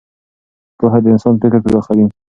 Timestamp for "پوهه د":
0.77-1.05